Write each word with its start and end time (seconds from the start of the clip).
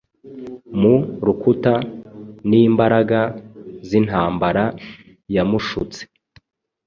Mu 0.79 0.95
rukuta 1.25 1.73
nimbaraga-zintambara 2.49 4.65
yamushutse 5.35 6.01